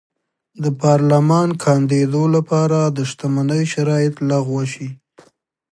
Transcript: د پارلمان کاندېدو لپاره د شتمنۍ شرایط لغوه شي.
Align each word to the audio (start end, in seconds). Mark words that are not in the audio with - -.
د 0.63 0.65
پارلمان 0.81 1.49
کاندېدو 1.63 2.23
لپاره 2.35 2.79
د 2.97 2.97
شتمنۍ 3.09 3.63
شرایط 3.73 4.15
لغوه 4.29 4.63
شي. 4.73 4.89